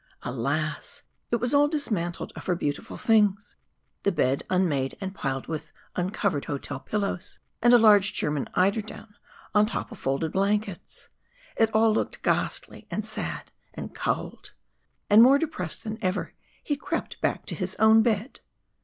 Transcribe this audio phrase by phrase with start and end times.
[0.23, 1.03] Alas!
[1.29, 3.55] it was all dismantled of her beautiful things.
[4.01, 9.13] The bed unmade and piled with uncovered hotel pillows, and a large German eiderdown,
[9.53, 11.09] on top of folded blankets,
[11.55, 14.53] it all looked ghastly and sad and cold.
[15.07, 16.33] And more depressed than ever
[16.63, 18.39] he crept back to his own bed.